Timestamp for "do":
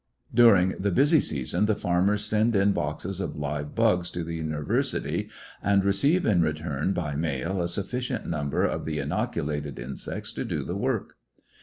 10.43-10.63